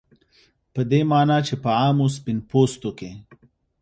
[0.73, 3.11] په دې معنا چې په عامو سپین پوستو کې